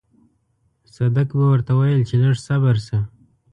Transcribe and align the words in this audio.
صدک 0.95 1.27
به 1.37 1.43
ورته 1.51 1.71
ويل 1.79 2.01
چې 2.09 2.15
لږ 2.23 2.35
صبر 2.47 2.75
شه. 2.85 2.99